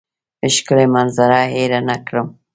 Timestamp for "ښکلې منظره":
0.55-1.41